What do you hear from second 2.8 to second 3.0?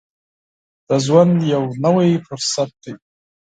دی.